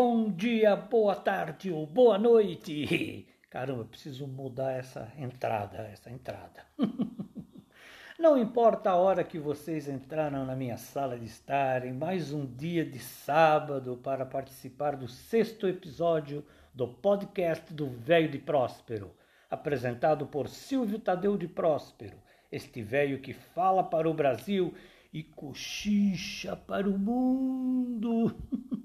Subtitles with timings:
[0.00, 3.26] bom dia, boa tarde ou boa noite.
[3.50, 6.64] Caramba, preciso mudar essa entrada, essa entrada.
[8.16, 12.46] Não importa a hora que vocês entraram na minha sala de estar, em mais um
[12.46, 19.10] dia de sábado para participar do sexto episódio do podcast do Velho de Próspero,
[19.50, 22.18] apresentado por Silvio Tadeu de Próspero,
[22.52, 24.72] este velho que fala para o Brasil
[25.12, 28.32] e cochicha para o mundo.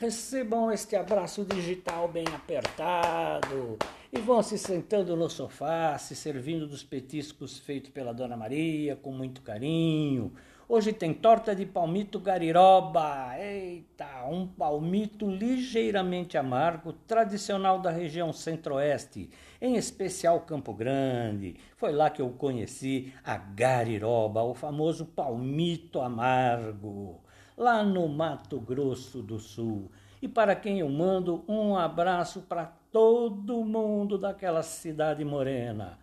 [0.00, 3.76] Recebam este abraço digital bem apertado
[4.12, 9.10] e vão se sentando no sofá, se servindo dos petiscos feitos pela Dona Maria com
[9.10, 10.32] muito carinho.
[10.68, 13.36] Hoje tem torta de palmito gariroba.
[13.40, 19.28] Eita, um palmito ligeiramente amargo, tradicional da região centro-oeste,
[19.60, 21.56] em especial Campo Grande.
[21.76, 27.20] Foi lá que eu conheci a gariroba, o famoso palmito amargo
[27.58, 29.90] lá no Mato Grosso do Sul.
[30.22, 35.98] E para quem eu mando um abraço para todo mundo daquela cidade morena.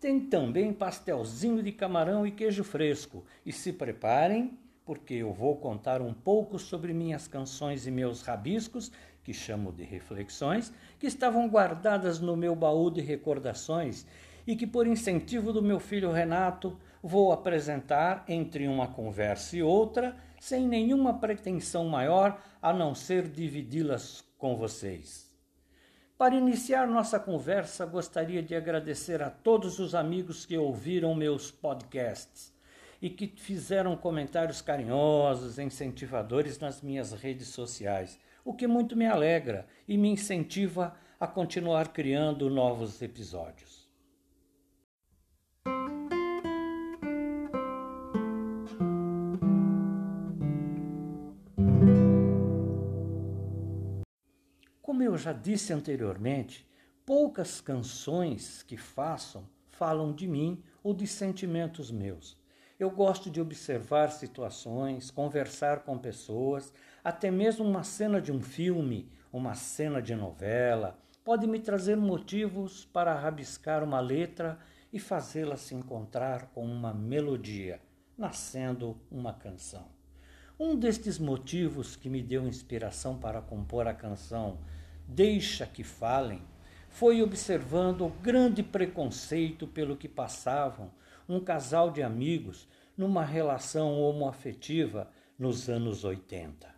[0.00, 3.24] Tem também pastelzinho de camarão e queijo fresco.
[3.44, 8.90] E se preparem, porque eu vou contar um pouco sobre minhas canções e meus rabiscos,
[9.22, 14.06] que chamo de reflexões, que estavam guardadas no meu baú de recordações
[14.46, 20.16] e que, por incentivo do meu filho Renato, vou apresentar entre uma conversa e outra
[20.40, 25.26] sem nenhuma pretensão maior a não ser dividi-las com vocês.
[26.18, 32.54] Para iniciar nossa conversa, gostaria de agradecer a todos os amigos que ouviram meus podcasts
[33.02, 39.66] e que fizeram comentários carinhosos, incentivadores nas minhas redes sociais, o que muito me alegra
[39.86, 43.85] e me incentiva a continuar criando novos episódios.
[54.86, 56.64] Como eu já disse anteriormente,
[57.04, 62.40] poucas canções que façam falam de mim ou de sentimentos meus.
[62.78, 69.10] Eu gosto de observar situações, conversar com pessoas, até mesmo uma cena de um filme,
[69.32, 74.56] uma cena de novela, pode me trazer motivos para rabiscar uma letra
[74.92, 77.80] e fazê-la se encontrar com uma melodia,
[78.16, 79.95] nascendo uma canção.
[80.58, 84.58] Um destes motivos que me deu inspiração para compor a canção
[85.08, 86.42] Deixa que falem,
[86.88, 90.90] foi observando o grande preconceito pelo que passavam
[91.28, 95.08] um casal de amigos numa relação homoafetiva
[95.38, 96.74] nos anos 80.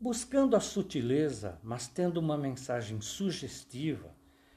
[0.00, 4.12] Buscando a sutileza, mas tendo uma mensagem sugestiva,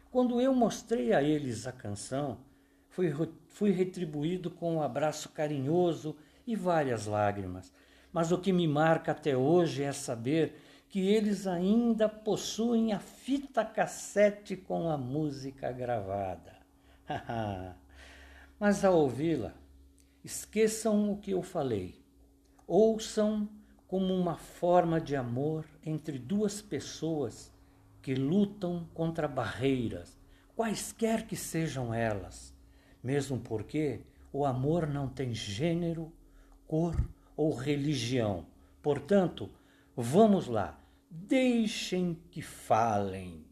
[0.09, 2.39] quando eu mostrei a eles a canção,
[2.87, 3.13] fui,
[3.49, 6.15] fui retribuído com um abraço carinhoso
[6.47, 7.71] e várias lágrimas.
[8.13, 10.55] Mas o que me marca até hoje é saber
[10.87, 16.55] que eles ainda possuem a fita cassete com a música gravada.
[18.59, 19.55] Mas ao ouvi-la,
[20.23, 21.99] esqueçam o que eu falei.
[22.67, 23.49] Ouçam
[23.87, 27.51] como uma forma de amor entre duas pessoas
[27.99, 30.15] que lutam contra barreiras,
[30.55, 32.53] quaisquer que sejam elas,
[33.03, 36.11] mesmo porque o amor não tem gênero,
[36.67, 36.95] cor
[37.35, 38.45] ou religião.
[38.81, 39.49] Portanto,
[39.95, 40.79] vamos lá
[41.15, 43.45] Deixem que falem.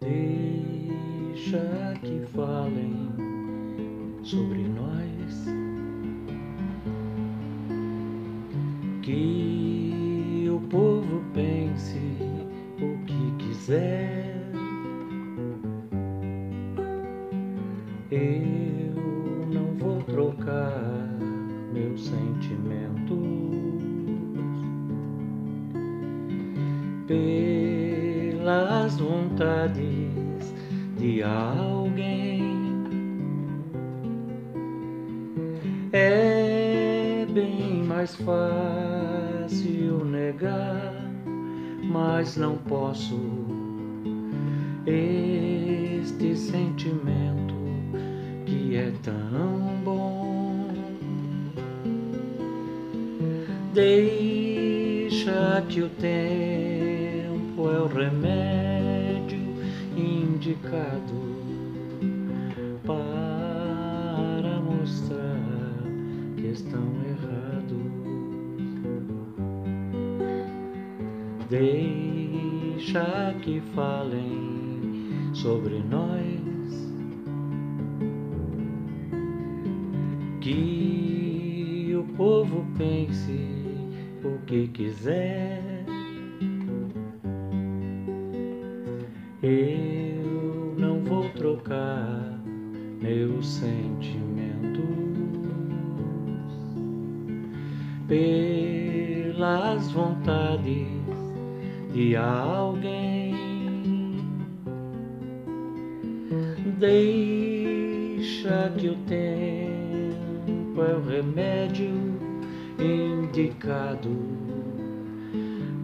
[0.00, 1.58] Deixa
[2.00, 3.10] que falem
[4.22, 5.44] sobre nós.
[9.02, 9.55] Que
[27.06, 30.54] pelas vontades
[30.98, 32.56] de alguém.
[35.92, 40.94] É bem mais fácil negar,
[41.84, 43.20] mas não posso
[44.86, 47.54] este sentimento
[48.44, 50.68] que é tão bom.
[53.72, 56.85] Deixa que o tempo
[57.70, 59.38] é o remédio
[59.96, 61.36] indicado
[62.84, 65.82] para mostrar
[66.36, 67.76] que estão errados.
[71.48, 76.92] Deixa que falem sobre nós,
[80.40, 83.38] que o povo pense
[84.24, 85.75] o que quiser.
[93.46, 94.36] Sentimentos
[98.08, 100.88] pelas vontades
[101.92, 103.34] de alguém.
[106.78, 111.94] Deixa que o tempo é o remédio
[112.78, 114.14] indicado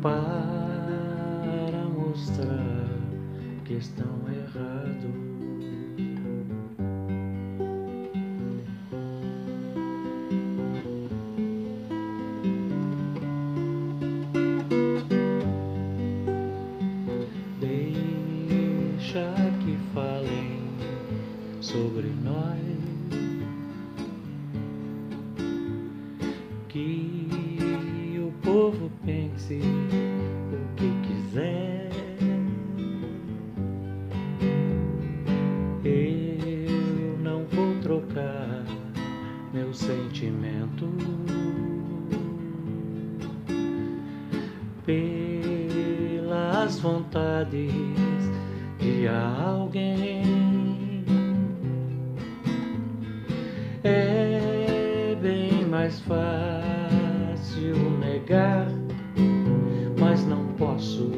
[0.02, 0.22] para
[1.96, 2.88] mostrar
[3.64, 5.21] que estão errados.
[39.74, 40.88] Sentimento
[44.84, 47.72] pelas vontades
[48.78, 51.04] de alguém.
[53.84, 58.68] É bem mais fácil negar,
[59.98, 61.10] mas não posso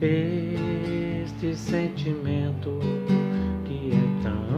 [0.00, 2.78] este sentimento
[3.64, 4.55] que é tão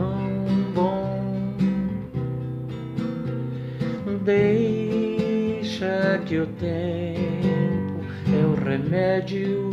[6.28, 9.70] que o tempo é o remédio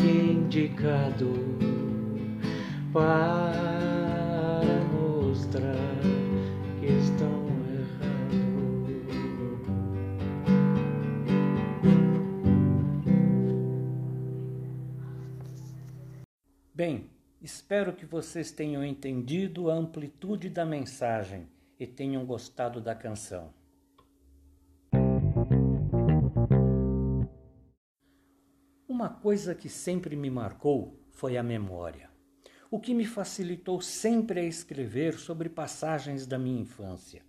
[0.00, 1.32] indicado
[2.92, 4.62] para
[4.92, 5.74] mostrar
[6.78, 8.38] que estão errados.
[16.72, 17.10] Bem,
[17.42, 23.57] espero que vocês tenham entendido a amplitude da mensagem e tenham gostado da canção.
[29.18, 32.08] Coisa que sempre me marcou foi a memória,
[32.70, 37.22] o que me facilitou sempre a escrever sobre passagens da minha infância.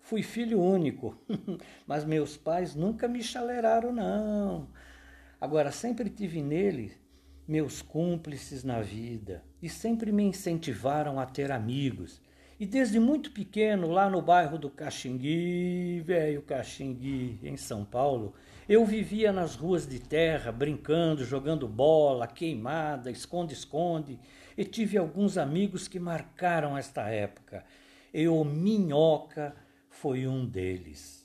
[0.00, 1.16] Fui filho único,
[1.86, 4.68] mas meus pais nunca me chaleraram, não.
[5.40, 6.92] Agora, sempre tive nele
[7.48, 12.20] meus cúmplices na vida e sempre me incentivaram a ter amigos.
[12.60, 18.34] E desde muito pequeno, lá no bairro do Caxingui, velho Caxingui, em São Paulo,
[18.68, 24.18] eu vivia nas ruas de terra, brincando, jogando bola, queimada, esconde-esconde,
[24.56, 27.64] e tive alguns amigos que marcaram esta época.
[28.12, 29.54] E o Minhoca
[29.88, 31.22] foi um deles.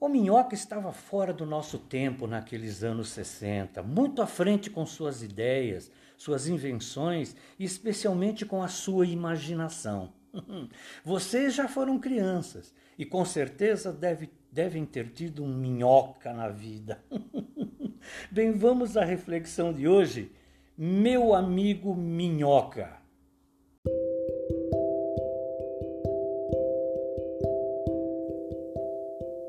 [0.00, 5.22] O Minhoca estava fora do nosso tempo naqueles anos 60, muito à frente com suas
[5.22, 10.12] ideias, suas invenções e especialmente com a sua imaginação.
[11.02, 17.02] Vocês já foram crianças e com certeza deve, devem ter tido um minhoca na vida.
[18.30, 20.30] Bem, vamos à reflexão de hoje.
[20.78, 22.96] Meu amigo Minhoca.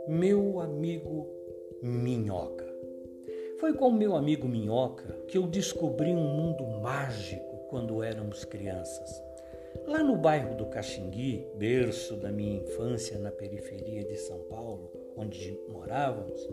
[0.07, 1.27] Meu amigo
[1.83, 2.65] Minhoca.
[3.59, 9.21] Foi com meu amigo Minhoca que eu descobri um mundo mágico quando éramos crianças.
[9.87, 15.59] Lá no bairro do Caxingui, berço da minha infância na periferia de São Paulo, onde
[15.69, 16.47] morávamos,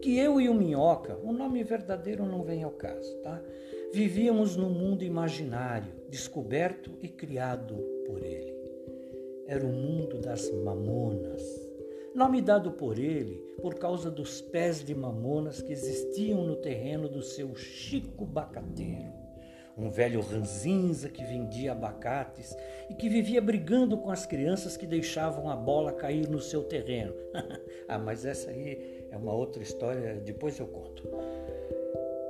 [0.00, 3.40] que eu e o Minhoca, o nome verdadeiro não vem ao caso, tá?
[3.92, 7.76] Vivíamos num mundo imaginário, descoberto e criado
[8.06, 8.52] por ele.
[9.46, 11.42] Era o mundo das mamonas,
[12.14, 17.22] nome dado por ele por causa dos pés de mamonas que existiam no terreno do
[17.22, 19.21] seu Chico Bacateiro
[19.76, 22.56] um velho ranzinza que vendia abacates
[22.90, 27.14] e que vivia brigando com as crianças que deixavam a bola cair no seu terreno.
[27.88, 31.08] ah, mas essa aí é uma outra história, depois eu conto.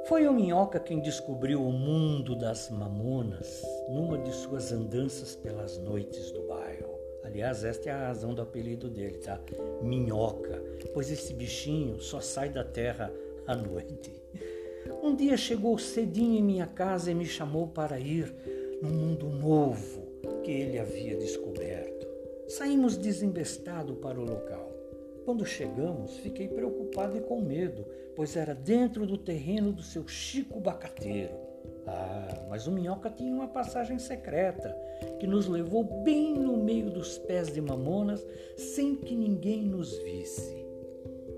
[0.07, 6.31] Foi o Minhoca quem descobriu o mundo das mamonas numa de suas andanças pelas noites
[6.33, 6.99] do bairro.
[7.23, 9.41] Aliás, esta é a razão do apelido dele, tá?
[9.81, 10.61] Minhoca,
[10.93, 13.13] pois esse bichinho só sai da terra
[13.47, 14.13] à noite.
[15.03, 18.33] Um dia chegou cedinho em minha casa e me chamou para ir
[18.81, 20.01] num mundo novo
[20.45, 22.07] que ele havia descoberto.
[22.47, 24.73] Saímos desembestado para o local.
[25.25, 30.61] Quando chegamos, fiquei preocupado e com medo, pois era dentro do terreno do seu Chico
[30.61, 31.35] Bacateiro.
[31.85, 34.73] Ah, mas o Minhoca tinha uma passagem secreta
[35.19, 38.25] que nos levou bem no meio dos pés de mamonas
[38.57, 40.65] sem que ninguém nos visse.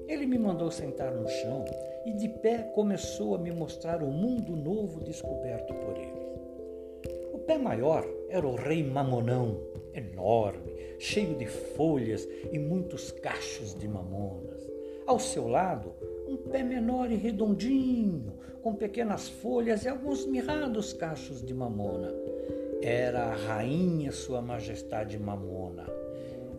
[0.06, 1.64] Ele me mandou sentar no chão
[2.04, 6.24] e de pé começou a me mostrar o mundo novo descoberto por ele.
[7.32, 9.60] O pé maior era o rei Mamonão,
[9.92, 14.68] enorme, cheio de folhas e muitos cachos de mamonas.
[15.06, 15.92] Ao seu lado,
[16.26, 22.14] um pé menor e redondinho, com pequenas folhas e alguns mirrados cachos de mamona.
[22.80, 26.03] Era a rainha Sua Majestade Mamona.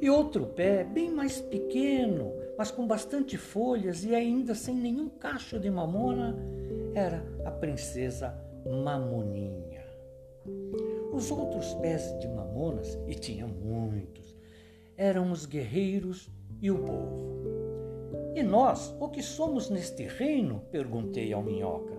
[0.01, 5.59] E outro pé, bem mais pequeno, mas com bastante folhas e ainda sem nenhum cacho
[5.59, 6.37] de mamona,
[6.93, 8.35] era a princesa
[8.65, 9.85] Mamoninha.
[11.13, 14.35] Os outros pés de mamonas, e tinha muitos,
[14.97, 16.29] eram os guerreiros
[16.61, 17.35] e o povo.
[18.35, 20.61] E nós, o que somos neste reino?
[20.71, 21.93] perguntei ao minhoca.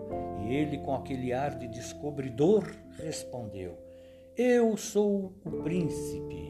[0.44, 2.64] E ele, com aquele ar de descobridor,
[2.98, 3.78] respondeu:
[4.36, 6.45] Eu sou o príncipe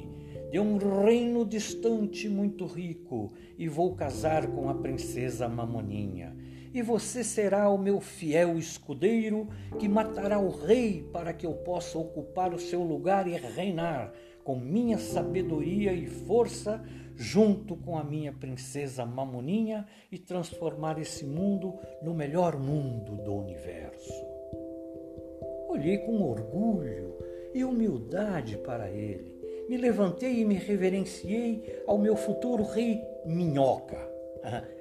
[0.56, 6.34] de um reino distante muito rico e vou casar com a princesa Mamoninha.
[6.72, 9.48] E você será o meu fiel escudeiro
[9.78, 14.58] que matará o rei para que eu possa ocupar o seu lugar e reinar com
[14.58, 16.82] minha sabedoria e força
[17.14, 24.24] junto com a minha princesa Mamoninha e transformar esse mundo no melhor mundo do universo.
[25.68, 27.14] Olhei com orgulho
[27.52, 29.35] e humildade para ele.
[29.68, 33.98] Me levantei e me reverenciei ao meu futuro rei Minhoca.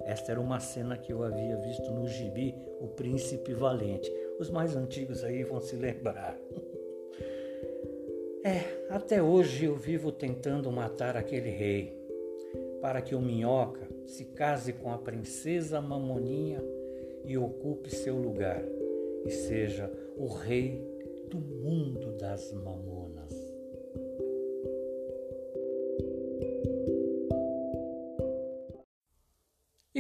[0.06, 4.12] Esta era uma cena que eu havia visto no gibi O Príncipe Valente.
[4.40, 6.38] Os mais antigos aí vão se lembrar.
[8.48, 12.00] É, até hoje eu vivo tentando matar aquele rei
[12.80, 16.64] para que o minhoca se case com a princesa Mamoninha
[17.24, 18.64] e ocupe seu lugar
[19.26, 20.80] e seja o rei
[21.28, 23.45] do mundo das mamonas.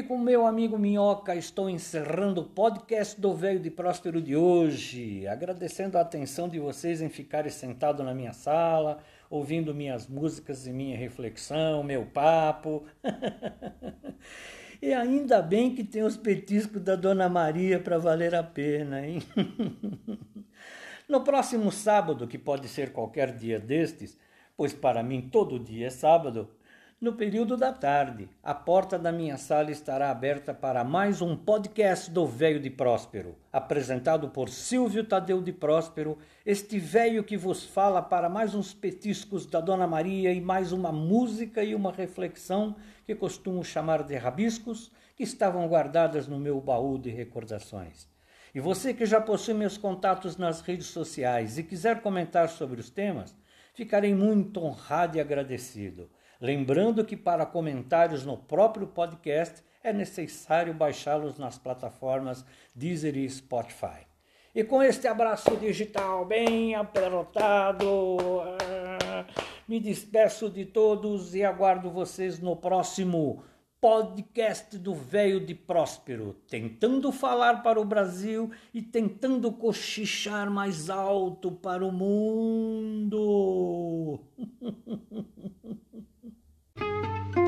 [0.05, 5.97] Com meu amigo Minhoca estou encerrando o podcast do Velho de Próspero de hoje, agradecendo
[5.97, 8.99] a atenção de vocês em ficarem sentados na minha sala,
[9.31, 12.83] ouvindo minhas músicas e minha reflexão, meu papo.
[14.79, 19.23] e ainda bem que tem os petiscos da Dona Maria para valer a pena, hein?
[21.09, 24.15] no próximo sábado, que pode ser qualquer dia destes,
[24.55, 26.47] pois para mim todo dia é sábado,
[27.05, 32.09] no período da tarde, a porta da minha sala estará aberta para mais um podcast
[32.09, 38.01] do Velho de Próspero, apresentado por Silvio Tadeu de Próspero, este velho que vos fala
[38.01, 43.13] para mais uns petiscos da Dona Maria e mais uma música e uma reflexão que
[43.13, 48.09] costumo chamar de rabiscos, que estavam guardadas no meu baú de recordações.
[48.51, 52.89] E você que já possui meus contatos nas redes sociais e quiser comentar sobre os
[52.89, 53.35] temas,
[53.75, 56.09] ficarei muito honrado e agradecido.
[56.39, 64.07] Lembrando que para comentários no próprio podcast é necessário baixá-los nas plataformas Deezer e Spotify.
[64.53, 69.25] E com este abraço digital bem apertado, ah,
[69.67, 73.43] me despeço de todos e aguardo vocês no próximo
[73.81, 81.51] podcast do Velho de Próspero, tentando falar para o Brasil e tentando cochichar mais alto
[81.51, 83.11] para o mundo.
[86.85, 87.44] Thank you.